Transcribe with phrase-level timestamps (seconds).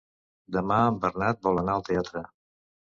[0.57, 2.29] Demà en Bernat vol anar al teatre.